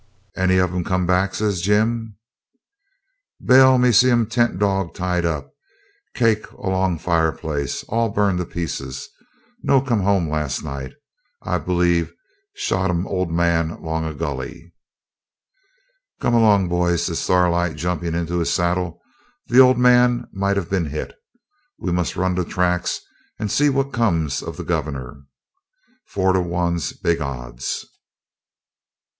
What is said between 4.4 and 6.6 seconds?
dog tied up. Cake